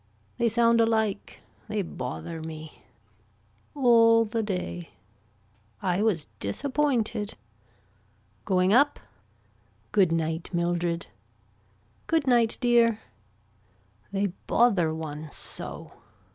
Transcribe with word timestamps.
They 0.39 0.49
sound 0.49 0.81
alike. 0.81 1.41
They 1.67 1.83
bother 1.83 2.41
me. 2.41 2.81
All 3.75 4.25
the 4.25 4.41
day. 4.41 4.89
I 5.79 6.01
was 6.01 6.25
disappointed. 6.39 7.35
Going 8.43 8.73
up. 8.73 8.99
Good 9.91 10.11
night 10.11 10.49
Mildred. 10.51 11.05
Good 12.07 12.25
night 12.25 12.57
dear. 12.61 12.99
They 14.11 14.33
bother 14.47 14.91
one 14.91 15.29
so. 15.29 15.91